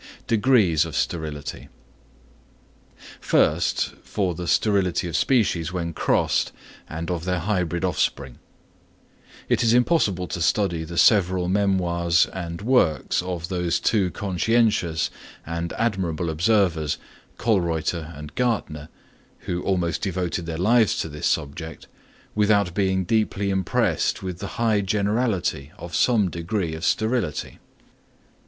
[0.25, 6.51] Degrees of Sterility.—First, for the sterility of species when crossed
[6.89, 8.39] and of their hybrid offspring.
[9.47, 15.11] It is impossible to study the several memoirs and works of those two conscientious
[15.45, 16.97] and admirable observers,
[17.37, 18.87] Kölreuter and Gärtner,
[19.41, 21.85] who almost devoted their lives to this subject,
[22.33, 27.59] without being deeply impressed with the high generality of some degree of sterility.